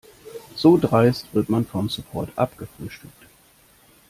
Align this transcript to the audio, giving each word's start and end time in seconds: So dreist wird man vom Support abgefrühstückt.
So 0.55 0.77
dreist 0.77 1.31
wird 1.35 1.49
man 1.49 1.63
vom 1.63 1.87
Support 1.87 2.29
abgefrühstückt. 2.35 3.23